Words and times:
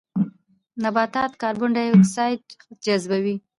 نباتات 0.83 1.31
کاربن 1.41 1.69
ډای 1.75 1.89
اکسایډ 1.93 2.41
جذبوي 2.85 3.35